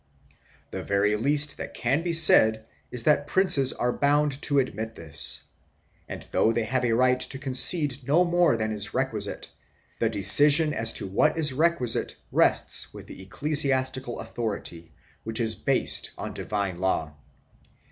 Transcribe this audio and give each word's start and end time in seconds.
The 0.71 0.81
very 0.81 1.15
least 1.15 1.57
that 1.57 1.75
can 1.75 2.01
be 2.01 2.11
said 2.11 2.65
is 2.89 3.03
that 3.03 3.27
princes 3.27 3.71
are 3.71 3.93
bound 3.93 4.41
to 4.41 4.57
admit 4.57 4.95
this, 4.95 5.43
and 6.09 6.25
though 6.31 6.51
they 6.51 6.63
have 6.63 6.83
a 6.83 6.93
right 6.93 7.19
to 7.19 7.37
concede 7.37 7.99
no 8.07 8.23
more 8.25 8.57
than 8.57 8.71
is 8.71 8.95
requisite, 8.95 9.51
the 9.99 10.09
decision 10.09 10.73
as 10.73 10.91
to 10.93 11.05
what 11.05 11.37
is 11.37 11.53
requisite 11.53 12.17
rests 12.31 12.91
with 12.95 13.05
the 13.05 13.21
ecclesiastical 13.21 14.19
authority, 14.19 14.91
which 15.23 15.39
is 15.39 15.53
based 15.53 16.09
on 16.17 16.33
divine 16.33 16.79
law. 16.79 17.13